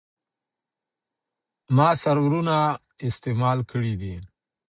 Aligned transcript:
ما 1.75 1.89
سرورونه 2.03 2.57
استعمال 3.07 3.59
کړي 3.71 3.93
دي. 4.01 4.15